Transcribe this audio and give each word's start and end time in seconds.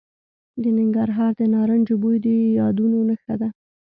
د 0.61 0.63
ننګرهار 0.77 1.31
د 1.39 1.41
نارنجو 1.53 1.95
بوی 2.01 2.17
د 2.25 2.27
یادونو 2.59 2.97
نښه 3.09 3.35
ده. 3.41 3.49